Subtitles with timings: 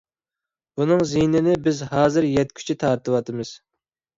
[0.79, 3.57] بۇنىڭ زىيىنىنى بىز ھازىر يەتكۈچە تارتىۋاتىمىز.